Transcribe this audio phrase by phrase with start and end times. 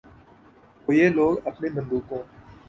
[0.85, 2.23] کو یہ لوگ اپنی بندوقوں